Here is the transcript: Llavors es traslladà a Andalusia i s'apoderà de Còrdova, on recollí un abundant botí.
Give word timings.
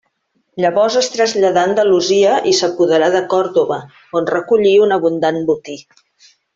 Llavors 0.63 0.95
es 1.01 1.09
traslladà 1.15 1.65
a 1.65 1.69
Andalusia 1.71 2.33
i 2.53 2.55
s'apoderà 2.61 3.11
de 3.19 3.23
Còrdova, 3.37 3.81
on 4.23 4.33
recollí 4.35 4.77
un 4.89 5.01
abundant 5.01 5.43
botí. 5.55 5.81